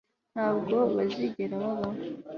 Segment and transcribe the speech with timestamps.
[0.33, 1.89] Ntabwo bizigera bibaho